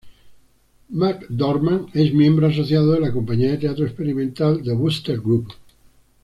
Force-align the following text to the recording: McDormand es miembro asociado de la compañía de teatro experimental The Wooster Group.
McDormand 0.89 1.93
es 1.95 2.11
miembro 2.11 2.47
asociado 2.47 2.93
de 2.93 3.01
la 3.01 3.11
compañía 3.13 3.51
de 3.51 3.57
teatro 3.59 3.85
experimental 3.85 4.59
The 4.63 4.73
Wooster 4.73 5.19
Group. 5.19 5.53